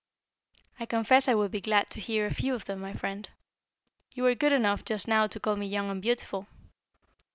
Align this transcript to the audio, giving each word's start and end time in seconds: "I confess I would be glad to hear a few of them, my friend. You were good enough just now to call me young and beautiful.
"I 0.79 0.87
confess 0.87 1.27
I 1.27 1.35
would 1.35 1.51
be 1.51 1.61
glad 1.61 1.91
to 1.91 1.99
hear 1.99 2.25
a 2.25 2.33
few 2.33 2.55
of 2.55 2.65
them, 2.65 2.79
my 2.79 2.91
friend. 2.95 3.29
You 4.15 4.23
were 4.23 4.33
good 4.33 4.51
enough 4.51 4.83
just 4.83 5.07
now 5.07 5.27
to 5.27 5.39
call 5.39 5.55
me 5.55 5.67
young 5.67 5.91
and 5.91 6.01
beautiful. 6.01 6.47